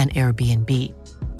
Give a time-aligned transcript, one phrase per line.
[0.00, 0.70] an Airbnb.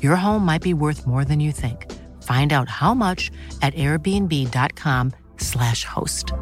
[0.03, 1.91] Your home might be worth more than you think.
[2.23, 3.31] Find out how much
[3.63, 6.33] at airbnb.com/slash host.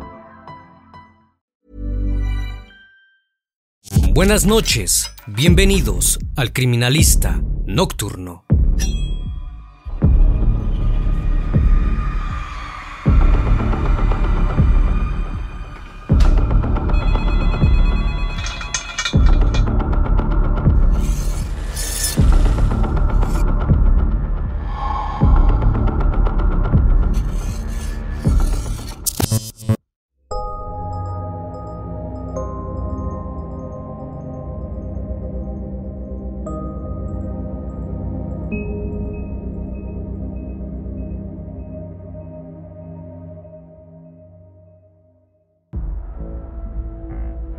[4.13, 8.48] Buenas noches, bienvenidos al Criminalista Nocturno.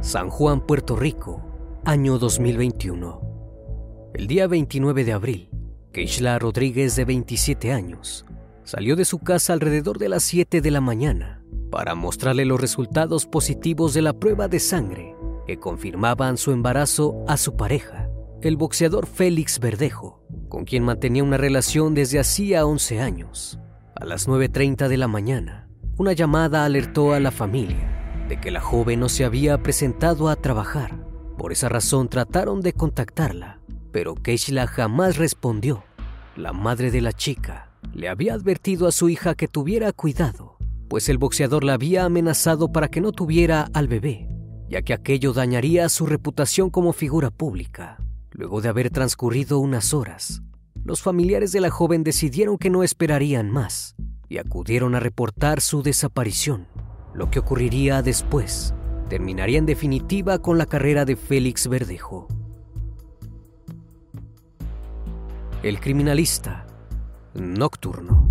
[0.10, 1.40] San Juan, Puerto Rico,
[1.86, 4.10] año 2021.
[4.16, 5.52] El día 29 de abril,
[5.92, 8.26] Keishla Rodríguez, de 27 años,
[8.64, 13.28] salió de su casa alrededor de las 7 de la mañana para mostrarle los resultados
[13.28, 15.16] positivos de la prueba de sangre
[15.46, 18.10] que confirmaban su embarazo a su pareja,
[18.42, 23.60] el boxeador Félix Verdejo, con quien mantenía una relación desde hacía 11 años.
[23.96, 27.99] A las 9.30 de la mañana, una llamada alertó a la familia
[28.30, 30.96] de que la joven no se había presentado a trabajar.
[31.38, 33.60] Por esa razón trataron de contactarla,
[33.92, 35.84] pero Keishla jamás respondió.
[36.38, 40.58] La madre de la chica le había advertido a su hija que tuviera cuidado,
[40.88, 44.30] pues el boxeador la había amenazado para que no tuviera al bebé,
[44.70, 47.98] ya que aquello dañaría su reputación como figura pública.
[48.32, 50.44] Luego de haber transcurrido unas horas,
[50.84, 53.96] los familiares de la joven decidieron que no esperarían más
[54.28, 56.68] y acudieron a reportar su desaparición.
[57.14, 58.74] Lo que ocurriría después
[59.10, 62.28] terminaría en definitiva con la carrera de Félix Verdejo.
[65.64, 66.66] El criminalista
[67.34, 68.28] nocturno.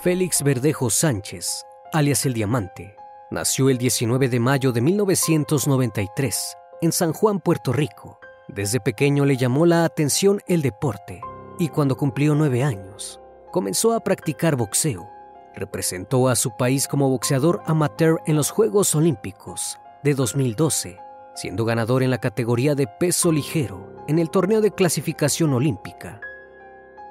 [0.00, 2.94] Félix Verdejo Sánchez, alias El Diamante,
[3.30, 8.18] nació el 19 de mayo de 1993 en San Juan, Puerto Rico.
[8.46, 11.20] Desde pequeño le llamó la atención el deporte
[11.58, 13.20] y cuando cumplió nueve años,
[13.50, 15.08] comenzó a practicar boxeo.
[15.54, 20.98] Representó a su país como boxeador amateur en los Juegos Olímpicos de 2012,
[21.34, 26.20] siendo ganador en la categoría de peso ligero en el torneo de clasificación olímpica.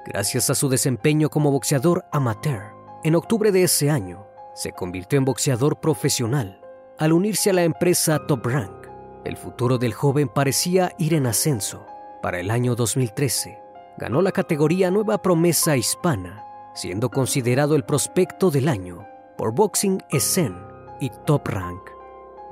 [0.06, 2.72] Gracias a su desempeño como boxeador amateur,
[3.04, 6.60] en octubre de ese año se convirtió en boxeador profesional
[6.98, 8.88] al unirse a la empresa Top Rank.
[9.24, 11.86] El futuro del joven parecía ir en ascenso.
[12.22, 13.57] Para el año 2013,
[13.98, 19.04] ganó la categoría Nueva Promesa Hispana, siendo considerado el prospecto del año
[19.36, 20.56] por Boxing Essen
[21.00, 21.82] y Top Rank.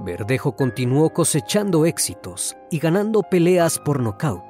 [0.01, 4.43] Verdejo continuó cosechando éxitos y ganando peleas por nocaut.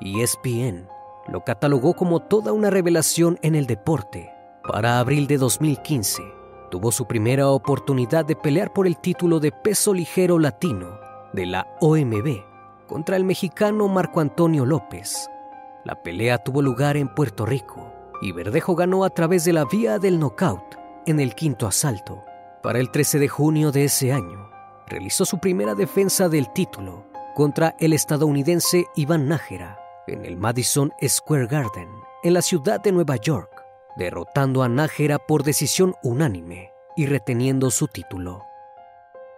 [0.00, 0.88] Y ESPN
[1.28, 4.30] lo catalogó como toda una revelación en el deporte.
[4.66, 6.22] Para abril de 2015,
[6.70, 10.98] tuvo su primera oportunidad de pelear por el título de peso ligero latino
[11.32, 15.30] de la OMB contra el mexicano Marco Antonio López.
[15.84, 19.98] La pelea tuvo lugar en Puerto Rico y Verdejo ganó a través de la vía
[19.98, 22.22] del knockout en el quinto asalto.
[22.62, 24.50] Para el 13 de junio de ese año,
[24.86, 31.46] realizó su primera defensa del título contra el estadounidense Iván Nájera en el Madison Square
[31.46, 31.88] Garden,
[32.22, 33.50] en la ciudad de Nueva York,
[33.96, 38.44] derrotando a Nájera por decisión unánime y reteniendo su título.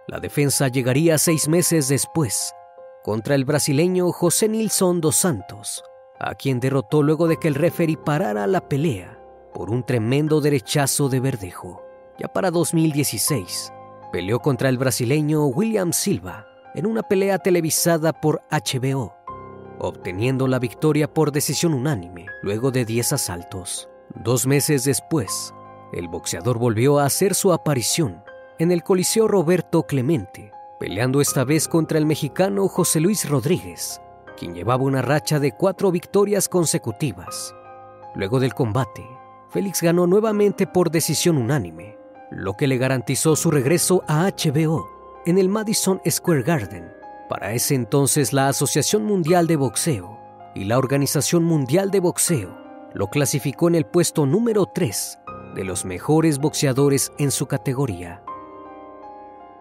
[0.07, 2.53] La defensa llegaría seis meses después
[3.03, 5.83] contra el brasileño José Nilson dos Santos,
[6.19, 9.19] a quien derrotó luego de que el referee parara la pelea
[9.53, 11.83] por un tremendo derechazo de verdejo.
[12.19, 13.71] Ya para 2016,
[14.11, 19.15] peleó contra el brasileño William Silva en una pelea televisada por HBO,
[19.79, 23.89] obteniendo la victoria por decisión unánime luego de 10 asaltos.
[24.15, 25.53] Dos meses después,
[25.91, 28.23] el boxeador volvió a hacer su aparición
[28.59, 34.01] en el Coliseo Roberto Clemente, peleando esta vez contra el mexicano José Luis Rodríguez,
[34.35, 37.53] quien llevaba una racha de cuatro victorias consecutivas.
[38.15, 39.05] Luego del combate,
[39.49, 41.97] Félix ganó nuevamente por decisión unánime,
[42.31, 44.87] lo que le garantizó su regreso a HBO
[45.25, 46.91] en el Madison Square Garden.
[47.29, 50.19] Para ese entonces la Asociación Mundial de Boxeo
[50.55, 52.57] y la Organización Mundial de Boxeo
[52.93, 55.19] lo clasificó en el puesto número 3
[55.55, 58.23] de los mejores boxeadores en su categoría.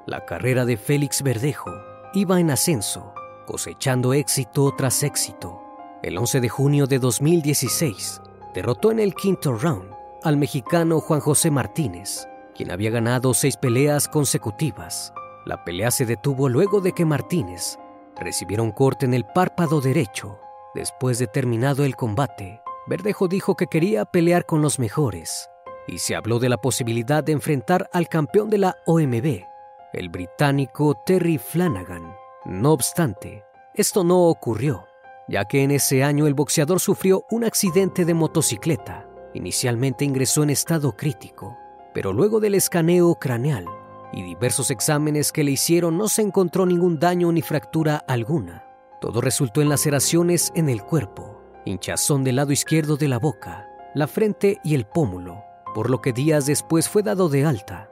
[0.07, 1.71] La carrera de Félix Verdejo
[2.13, 3.12] iba en ascenso,
[3.47, 5.61] cosechando éxito tras éxito.
[6.03, 8.21] El 11 de junio de 2016,
[8.55, 9.91] derrotó en el quinto round
[10.23, 15.13] al mexicano Juan José Martínez, quien había ganado seis peleas consecutivas.
[15.45, 17.79] La pelea se detuvo luego de que Martínez
[18.21, 20.39] recibiera un corte en el párpado derecho.
[20.75, 25.49] Después de terminado el combate, Verdejo dijo que quería pelear con los mejores
[25.87, 29.45] y se habló de la posibilidad de enfrentar al campeón de la OMB,
[29.93, 32.22] el británico Terry Flanagan.
[32.45, 33.45] No obstante,
[33.75, 34.87] esto no ocurrió,
[35.29, 39.09] ya que en ese año el boxeador sufrió un accidente de motocicleta.
[39.33, 41.57] Inicialmente ingresó en estado crítico,
[41.95, 43.67] pero luego del escaneo craneal
[44.13, 48.65] y diversos exámenes que le hicieron no se encontró ningún daño ni fractura alguna.
[49.01, 54.09] Todo resultó en laceraciones en el cuerpo, hinchazón del lado izquierdo de la boca, la
[54.09, 55.45] frente y el pómulo,
[55.75, 57.89] por lo que días después fue dado de alta.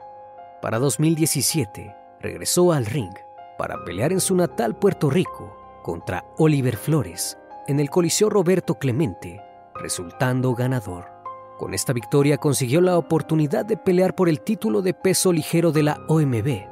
[0.61, 3.13] Para 2017, regresó al ring
[3.61, 7.37] para pelear en su natal Puerto Rico contra Oliver Flores
[7.67, 9.39] en el Coliseo Roberto Clemente,
[9.75, 11.05] resultando ganador.
[11.59, 15.83] Con esta victoria consiguió la oportunidad de pelear por el título de peso ligero de
[15.83, 16.65] la OMB.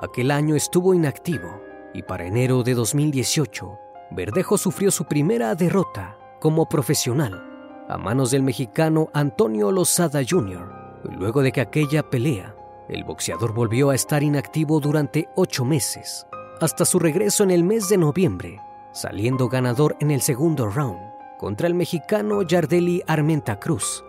[0.00, 1.60] Aquel año estuvo inactivo
[1.94, 3.78] y para enero de 2018,
[4.10, 7.44] Verdejo sufrió su primera derrota como profesional
[7.88, 10.98] a manos del mexicano Antonio Lozada Jr.
[11.16, 12.56] Luego de que aquella pelea,
[12.88, 16.26] el boxeador volvió a estar inactivo durante ocho meses,
[16.60, 18.60] hasta su regreso en el mes de noviembre,
[18.92, 20.98] saliendo ganador en el segundo round
[21.38, 24.04] contra el mexicano Yardeli Armenta Cruz.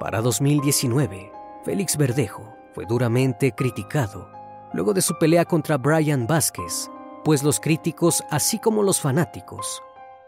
[0.00, 1.30] Para 2019,
[1.64, 4.30] Félix Verdejo fue duramente criticado
[4.72, 6.90] luego de su pelea contra Brian Vázquez,
[7.24, 9.82] pues los críticos, así como los fanáticos,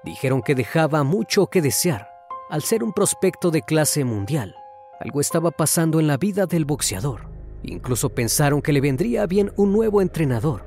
[0.04, 2.08] dijeron que dejaba mucho que desear
[2.48, 4.54] al ser un prospecto de clase mundial.
[5.00, 7.35] Algo estaba pasando en la vida del boxeador.
[7.66, 10.62] Incluso pensaron que le vendría bien un nuevo entrenador.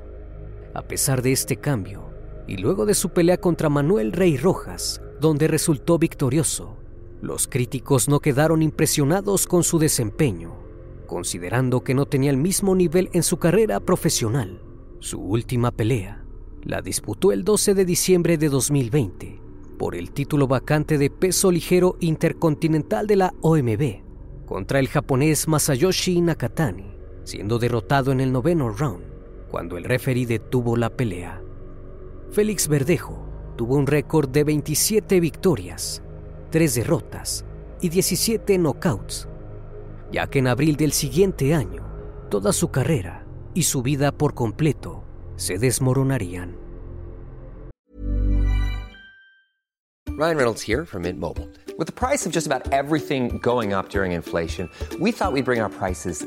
[0.74, 2.10] A pesar de este cambio,
[2.46, 6.76] y luego de su pelea contra Manuel Rey Rojas, donde resultó victorioso,
[7.22, 10.54] los críticos no quedaron impresionados con su desempeño,
[11.06, 14.62] considerando que no tenía el mismo nivel en su carrera profesional.
[15.00, 16.24] Su última pelea
[16.62, 19.40] la disputó el 12 de diciembre de 2020
[19.78, 24.10] por el título vacante de peso ligero intercontinental de la OMB
[24.44, 26.89] contra el japonés Masayoshi Nakatani,
[27.24, 29.04] siendo derrotado en el noveno round
[29.50, 31.42] cuando el referee detuvo la pelea.
[32.30, 36.02] Félix Verdejo tuvo un récord de 27 victorias,
[36.50, 37.44] 3 derrotas
[37.80, 39.28] y 17 knockouts,
[40.12, 41.84] ya que en abril del siguiente año
[42.30, 45.04] toda su carrera y su vida por completo
[45.36, 46.56] se desmoronarían.
[50.16, 51.48] Ryan Reynolds here from Mint Mobile.
[51.78, 54.68] With the price of just about everything going up during inflation,
[55.00, 56.26] we thought we'd bring our prices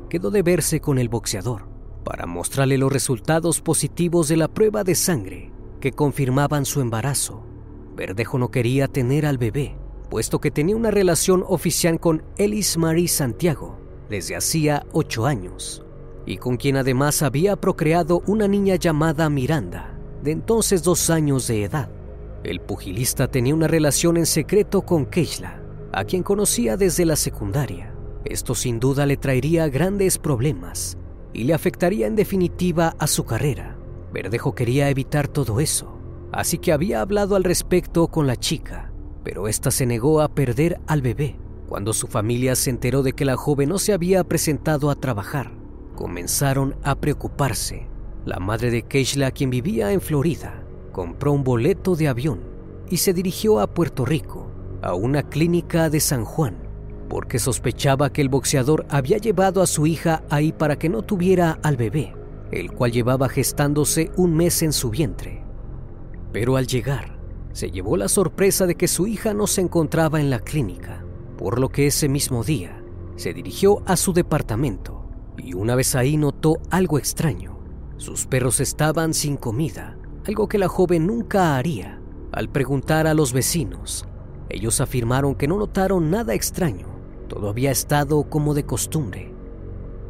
[0.11, 1.69] quedó de verse con el boxeador
[2.03, 7.45] para mostrarle los resultados positivos de la prueba de sangre que confirmaban su embarazo.
[7.95, 9.77] Verdejo no quería tener al bebé,
[10.09, 15.85] puesto que tenía una relación oficial con Elis Marie Santiago desde hacía ocho años,
[16.25, 21.63] y con quien además había procreado una niña llamada Miranda, de entonces dos años de
[21.63, 21.89] edad.
[22.43, 25.63] El pugilista tenía una relación en secreto con Keishla,
[25.93, 27.90] a quien conocía desde la secundaria.
[28.25, 30.97] Esto sin duda le traería grandes problemas
[31.33, 33.77] y le afectaría en definitiva a su carrera.
[34.13, 35.97] Verdejo quería evitar todo eso,
[36.31, 38.91] así que había hablado al respecto con la chica,
[39.23, 41.37] pero ésta se negó a perder al bebé.
[41.67, 45.53] Cuando su familia se enteró de que la joven no se había presentado a trabajar,
[45.95, 47.87] comenzaron a preocuparse.
[48.25, 52.41] La madre de Keishla, quien vivía en Florida, compró un boleto de avión
[52.89, 54.47] y se dirigió a Puerto Rico,
[54.81, 56.57] a una clínica de San Juan,
[57.11, 61.59] porque sospechaba que el boxeador había llevado a su hija ahí para que no tuviera
[61.61, 62.15] al bebé,
[62.51, 65.43] el cual llevaba gestándose un mes en su vientre.
[66.31, 67.19] Pero al llegar,
[67.51, 71.03] se llevó la sorpresa de que su hija no se encontraba en la clínica,
[71.37, 72.81] por lo que ese mismo día
[73.17, 75.05] se dirigió a su departamento
[75.37, 77.59] y una vez ahí notó algo extraño.
[77.97, 81.99] Sus perros estaban sin comida, algo que la joven nunca haría.
[82.31, 84.05] Al preguntar a los vecinos,
[84.47, 86.90] ellos afirmaron que no notaron nada extraño,
[87.31, 89.33] todo había estado como de costumbre.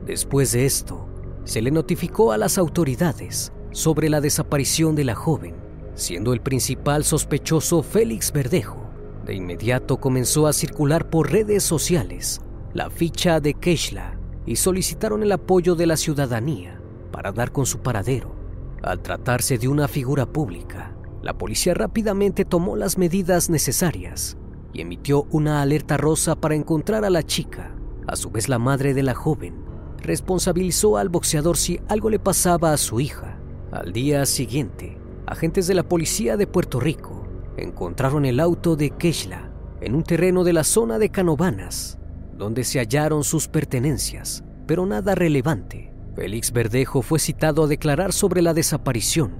[0.08, 1.06] Después de esto,
[1.44, 5.54] se le notificó a las autoridades sobre la desaparición de la joven,
[5.94, 8.90] siendo el principal sospechoso Félix Verdejo.
[9.24, 12.42] De inmediato comenzó a circular por redes sociales
[12.74, 17.82] la ficha de Keishla y solicitaron el apoyo de la ciudadanía para dar con su
[17.82, 18.34] paradero.
[18.82, 24.38] Al tratarse de una figura pública, la policía rápidamente tomó las medidas necesarias
[24.74, 27.76] y emitió una alerta rosa para encontrar a la chica.
[28.08, 32.74] A su vez, la madre de la joven responsabilizó al boxeador si algo le pasaba
[32.74, 33.38] a su hija.
[33.72, 34.98] Al día siguiente,
[35.28, 39.52] agentes de la policía de Puerto Rico encontraron el auto de Keishla
[39.82, 42.00] en un terreno de la zona de Canovanas,
[42.36, 45.94] donde se hallaron sus pertenencias, pero nada relevante.
[46.16, 49.32] Félix Verdejo fue citado a declarar sobre la desaparición.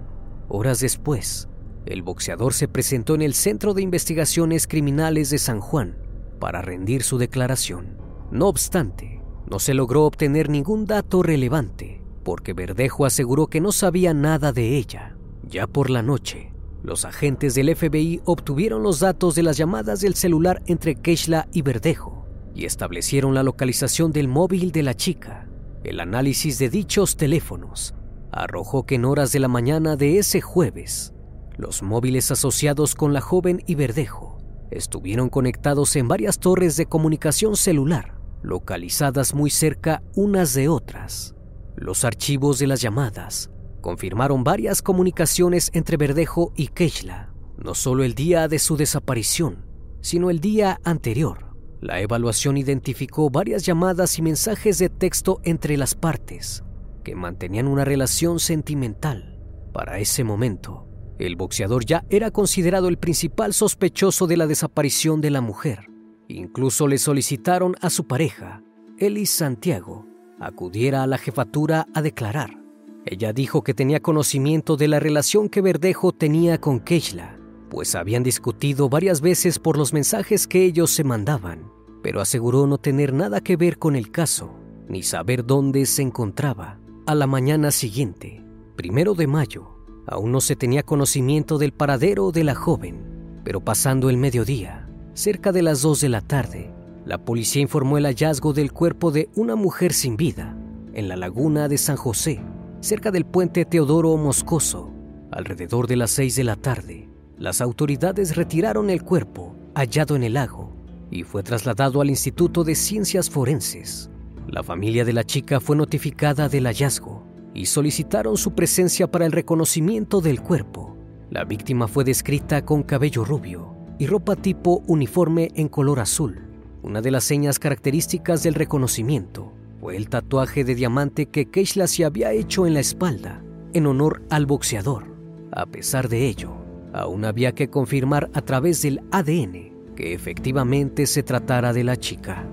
[0.48, 1.50] Horas después,
[1.86, 5.98] el boxeador se presentó en el Centro de Investigaciones Criminales de San Juan
[6.40, 7.98] para rendir su declaración.
[8.32, 14.14] No obstante, no se logró obtener ningún dato relevante, porque Verdejo aseguró que no sabía
[14.14, 15.18] nada de ella.
[15.44, 20.16] Ya por la noche, los agentes del FBI obtuvieron los datos de las llamadas del
[20.16, 25.48] celular entre Keishla y Verdejo y establecieron la localización del móvil de la chica.
[25.84, 27.96] El análisis de dichos teléfonos
[28.32, 31.14] arrojó que en horas de la mañana de ese jueves,
[31.62, 34.40] los móviles asociados con la joven y Verdejo
[34.72, 41.36] estuvieron conectados en varias torres de comunicación celular, localizadas muy cerca unas de otras.
[41.76, 48.16] Los archivos de las llamadas confirmaron varias comunicaciones entre Verdejo y Keishla, no solo el
[48.16, 49.66] día de su desaparición,
[50.02, 51.56] sino el día anterior.
[51.80, 56.64] La evaluación identificó varias llamadas y mensajes de texto entre las partes
[57.04, 59.40] que mantenían una relación sentimental.
[59.74, 60.91] Para ese momento,
[61.26, 65.88] el boxeador ya era considerado el principal sospechoso de la desaparición de la mujer.
[66.28, 68.64] Incluso le solicitaron a su pareja,
[68.98, 70.06] Elis Santiago,
[70.40, 72.58] acudiera a la jefatura a declarar.
[73.06, 77.38] Ella dijo que tenía conocimiento de la relación que Verdejo tenía con Keishla,
[77.70, 81.72] pues habían discutido varias veces por los mensajes que ellos se mandaban,
[82.04, 84.54] pero aseguró no tener nada que ver con el caso,
[84.88, 86.80] ni saber dónde se encontraba.
[87.08, 88.44] A la mañana siguiente,
[88.76, 94.10] primero de mayo, Aún no se tenía conocimiento del paradero de la joven, pero pasando
[94.10, 96.74] el mediodía, cerca de las 2 de la tarde,
[97.06, 100.56] la policía informó el hallazgo del cuerpo de una mujer sin vida
[100.94, 102.42] en la laguna de San José,
[102.80, 104.92] cerca del puente Teodoro Moscoso.
[105.32, 110.34] Alrededor de las 6 de la tarde, las autoridades retiraron el cuerpo hallado en el
[110.34, 110.74] lago
[111.10, 114.10] y fue trasladado al Instituto de Ciencias Forenses.
[114.48, 119.32] La familia de la chica fue notificada del hallazgo y solicitaron su presencia para el
[119.32, 120.96] reconocimiento del cuerpo.
[121.30, 126.42] La víctima fue descrita con cabello rubio y ropa tipo uniforme en color azul.
[126.84, 132.06] Una de las señas características del reconocimiento fue el tatuaje de diamante que Keishla se
[132.06, 133.42] había hecho en la espalda
[133.74, 135.06] en honor al boxeador.
[135.52, 136.54] A pesar de ello,
[136.94, 142.46] aún había que confirmar a través del ADN que efectivamente se tratara de la chica.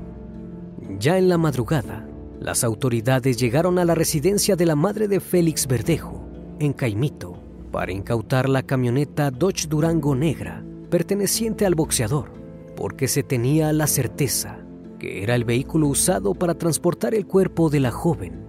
[0.99, 2.08] Ya en la madrugada,
[2.41, 6.25] las autoridades llegaron a la residencia de la madre de Félix Verdejo,
[6.59, 7.39] en Caimito,
[7.73, 12.31] para incautar la camioneta Dodge Durango negra perteneciente al boxeador,
[12.77, 14.59] porque se tenía la certeza
[14.99, 18.45] que era el vehículo usado para transportar el cuerpo de la joven.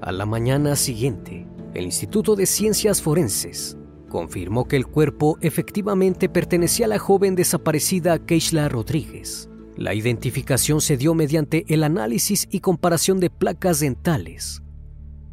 [0.00, 3.78] A la mañana siguiente, el Instituto de Ciencias Forenses
[4.08, 9.48] confirmó que el cuerpo efectivamente pertenecía a la joven desaparecida Keishla Rodríguez.
[9.76, 14.62] La identificación se dio mediante el análisis y comparación de placas dentales,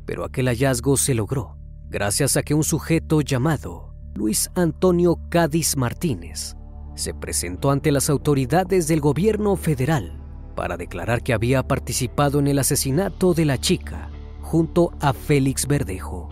[0.06, 1.58] pero aquel hallazgo se logró
[1.90, 6.56] gracias a que un sujeto llamado Luis Antonio Cádiz Martínez
[6.96, 10.20] se presentó ante las autoridades del gobierno federal
[10.56, 14.10] para declarar que había participado en el asesinato de la chica
[14.42, 16.30] junto a Félix Verdejo.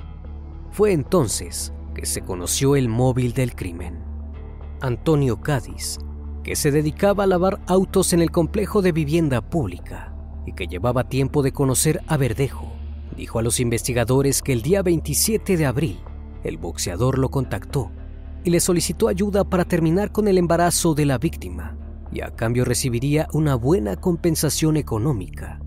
[0.72, 4.04] Fue entonces que se conoció el móvil del crimen.
[4.82, 5.98] Antonio Cádiz,
[6.48, 11.10] que se dedicaba a lavar autos en el complejo de vivienda pública y que llevaba
[11.10, 12.72] tiempo de conocer a Verdejo,
[13.18, 16.00] dijo a los investigadores que el día 27 de abril
[16.46, 17.92] el boxeador lo contactó
[18.46, 21.78] y le solicitó ayuda para terminar con el embarazo de la víctima
[22.14, 25.60] y a cambio recibiría una buena compensación económica.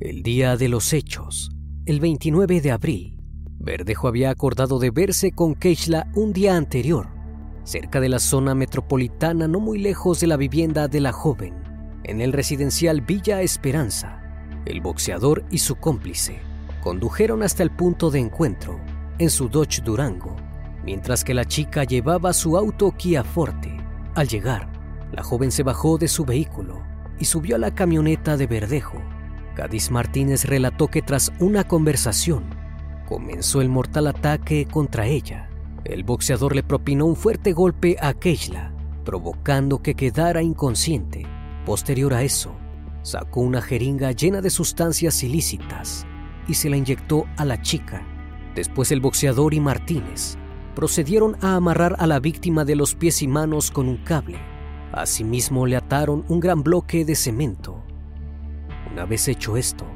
[0.00, 1.52] El día de los hechos,
[1.86, 3.22] el 29 de abril,
[3.60, 7.19] Verdejo había acordado de verse con Keishla un día anterior,
[7.64, 11.54] cerca de la zona metropolitana no muy lejos de la vivienda de la joven,
[12.04, 14.20] en el residencial Villa Esperanza.
[14.66, 16.40] El boxeador y su cómplice
[16.82, 18.80] condujeron hasta el punto de encuentro,
[19.18, 20.34] en su Dodge Durango,
[20.84, 23.76] mientras que la chica llevaba su auto Kia Forte.
[24.14, 24.68] Al llegar,
[25.12, 26.82] la joven se bajó de su vehículo
[27.18, 28.98] y subió a la camioneta de Verdejo.
[29.54, 32.44] Cádiz Martínez relató que tras una conversación,
[33.06, 35.49] comenzó el mortal ataque contra ella.
[35.90, 38.72] El boxeador le propinó un fuerte golpe a Keishla,
[39.04, 41.26] provocando que quedara inconsciente.
[41.66, 42.54] Posterior a eso,
[43.02, 46.06] sacó una jeringa llena de sustancias ilícitas
[46.46, 48.06] y se la inyectó a la chica.
[48.54, 50.36] Después el boxeador y Martínez
[50.76, 54.38] procedieron a amarrar a la víctima de los pies y manos con un cable.
[54.92, 57.82] Asimismo le ataron un gran bloque de cemento.
[58.92, 59.86] Una vez hecho esto,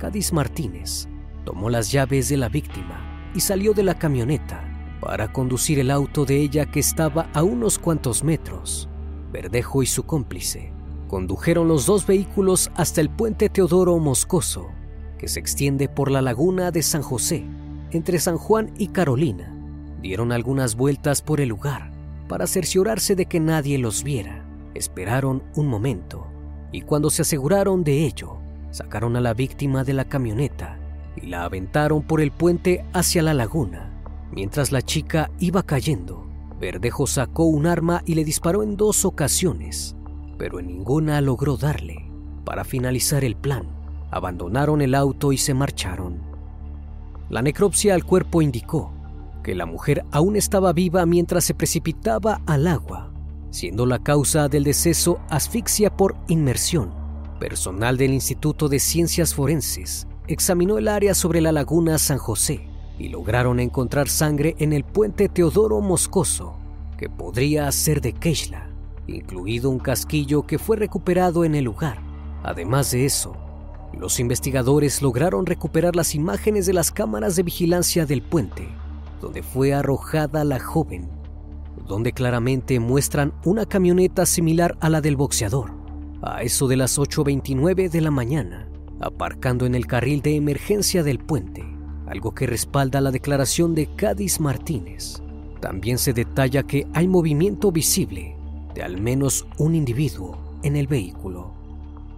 [0.00, 1.06] Cádiz Martínez
[1.44, 4.73] tomó las llaves de la víctima y salió de la camioneta
[5.04, 8.88] para conducir el auto de ella que estaba a unos cuantos metros.
[9.30, 10.72] Verdejo y su cómplice
[11.08, 14.70] condujeron los dos vehículos hasta el puente Teodoro Moscoso,
[15.18, 17.44] que se extiende por la laguna de San José,
[17.90, 19.54] entre San Juan y Carolina.
[20.00, 21.92] Dieron algunas vueltas por el lugar
[22.26, 24.46] para cerciorarse de que nadie los viera.
[24.74, 26.26] Esperaron un momento
[26.72, 28.38] y cuando se aseguraron de ello,
[28.70, 30.78] sacaron a la víctima de la camioneta
[31.14, 33.93] y la aventaron por el puente hacia la laguna.
[34.32, 36.26] Mientras la chica iba cayendo,
[36.60, 39.96] Verdejo sacó un arma y le disparó en dos ocasiones,
[40.38, 42.10] pero en ninguna logró darle.
[42.44, 43.66] Para finalizar el plan,
[44.10, 46.22] abandonaron el auto y se marcharon.
[47.28, 48.92] La necropsia al cuerpo indicó
[49.42, 53.12] que la mujer aún estaba viva mientras se precipitaba al agua,
[53.50, 56.92] siendo la causa del deceso asfixia por inmersión.
[57.40, 63.08] Personal del Instituto de Ciencias Forenses examinó el área sobre la laguna San José y
[63.08, 66.56] lograron encontrar sangre en el puente Teodoro Moscoso,
[66.96, 68.68] que podría ser de Keishla,
[69.06, 71.98] incluido un casquillo que fue recuperado en el lugar.
[72.42, 73.36] Además de eso,
[73.98, 78.68] los investigadores lograron recuperar las imágenes de las cámaras de vigilancia del puente,
[79.20, 81.08] donde fue arrojada la joven,
[81.86, 85.72] donde claramente muestran una camioneta similar a la del boxeador.
[86.22, 88.68] A eso de las 8.29 de la mañana,
[89.00, 91.73] aparcando en el carril de emergencia del puente,
[92.06, 95.22] algo que respalda la declaración de Cádiz Martínez.
[95.60, 98.36] También se detalla que hay movimiento visible
[98.74, 101.52] de al menos un individuo en el vehículo.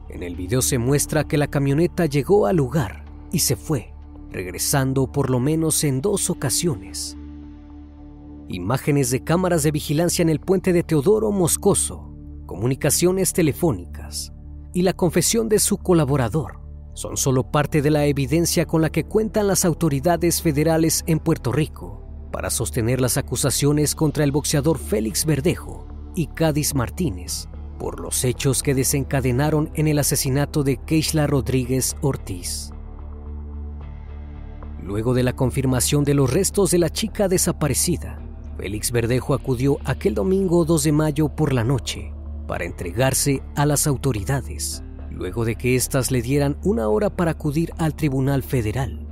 [0.09, 3.93] En el video se muestra que la camioneta llegó al lugar y se fue,
[4.31, 7.17] regresando por lo menos en dos ocasiones.
[8.49, 12.13] Imágenes de cámaras de vigilancia en el puente de Teodoro Moscoso,
[12.47, 14.33] comunicaciones telefónicas
[14.73, 16.66] y la confesión de su colaborador
[16.97, 21.53] son solo parte de la evidencia con la que cuentan las autoridades federales en Puerto
[21.53, 28.25] Rico para sostener las acusaciones contra el boxeador Félix Verdejo y Cádiz Martínez por los
[28.25, 32.71] hechos que desencadenaron en el asesinato de Keishla Rodríguez Ortiz.
[34.83, 38.23] Luego de la confirmación de los restos de la chica desaparecida,
[38.57, 42.15] Félix Verdejo acudió aquel domingo 2 de mayo por la noche
[42.47, 44.83] para entregarse a las autoridades
[45.17, 49.07] luego de que éstas le dieran una hora para acudir al Tribunal Federal.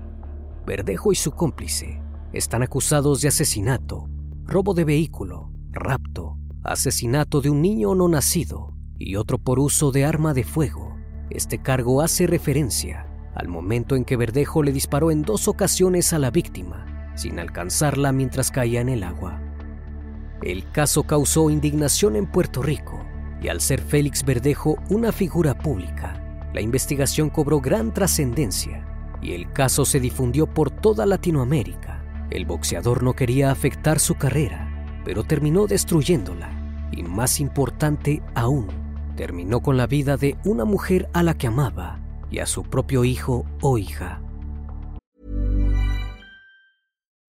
[0.67, 2.01] Verdejo y su cómplice
[2.33, 4.09] están acusados de asesinato,
[4.45, 10.05] robo de vehículo, rapto, asesinato de un niño no nacido y otro por uso de
[10.05, 10.95] arma de fuego.
[11.31, 16.19] Este cargo hace referencia al momento en que Verdejo le disparó en dos ocasiones a
[16.19, 19.41] la víctima, sin alcanzarla mientras caía en el agua.
[20.43, 23.05] El caso causó indignación en Puerto Rico
[23.45, 28.87] y al ser Félix Verdejo una figura pública, la investigación cobró gran trascendencia
[29.21, 32.03] y el caso se difundió por toda Latinoamérica.
[32.31, 38.69] El boxeador no quería afectar su carrera, pero terminó destruyéndola y más importante aún,
[39.15, 43.05] terminó con la vida de una mujer a la que amaba y a su propio
[43.05, 44.24] hijo o hija.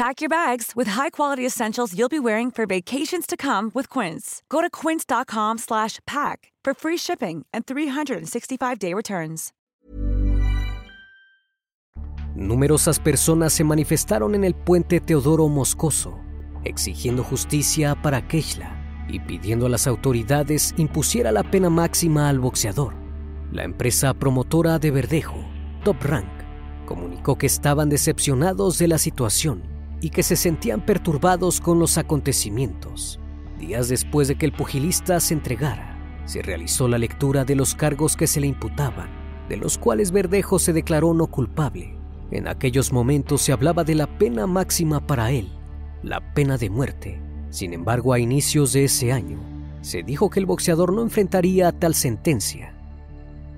[0.00, 4.40] Pack your bags with high-quality essentials you'll be wearing for vacations to come with Quince.
[4.48, 9.52] Go to quince.com/pack for free shipping and 365-day returns.
[12.34, 16.18] Numerosas personas se manifestaron en el puente Teodoro Moscoso,
[16.64, 22.94] exigiendo justicia para Keishla y pidiendo a las autoridades impusiera la pena máxima al boxeador.
[23.52, 25.44] La empresa promotora de Verdejo,
[25.84, 26.30] Top Rank,
[26.86, 29.69] comunicó que estaban decepcionados de la situación
[30.00, 33.20] y que se sentían perturbados con los acontecimientos.
[33.58, 38.16] Días después de que el pugilista se entregara, se realizó la lectura de los cargos
[38.16, 39.10] que se le imputaban,
[39.48, 41.96] de los cuales Verdejo se declaró no culpable.
[42.30, 45.48] En aquellos momentos se hablaba de la pena máxima para él,
[46.02, 47.20] la pena de muerte.
[47.50, 49.38] Sin embargo, a inicios de ese año,
[49.82, 52.74] se dijo que el boxeador no enfrentaría tal sentencia.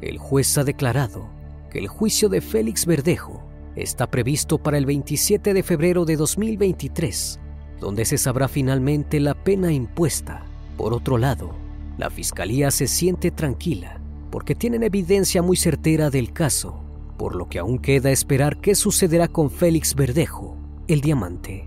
[0.01, 1.29] El juez ha declarado
[1.71, 3.43] que el juicio de Félix Verdejo
[3.77, 7.41] está previsto para el 27 de febrero de 2023,
[7.81, 10.45] donde se sabrá finalmente la pena impuesta.
[10.77, 11.55] Por otro lado,
[11.99, 16.83] la Fiscalía se siente tranquila porque tienen evidencia muy certera del caso,
[17.19, 20.57] por lo que aún queda esperar qué sucederá con Félix Verdejo,
[20.89, 21.67] el diamante.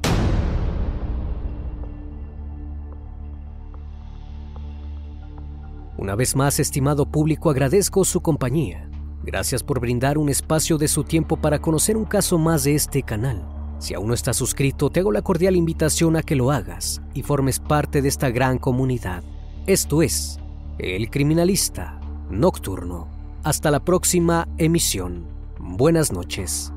[5.97, 8.89] Una vez más, estimado público, agradezco su compañía.
[9.25, 13.01] Gracias por brindar un espacio de su tiempo para conocer un caso más de este
[13.01, 13.43] canal.
[13.79, 17.23] Si aún no estás suscrito, te hago la cordial invitación a que lo hagas y
[17.23, 19.23] formes parte de esta gran comunidad.
[19.65, 20.37] Esto es
[20.77, 23.07] El Criminalista Nocturno.
[23.43, 25.25] Hasta la próxima emisión.
[25.59, 26.74] Buenas noches.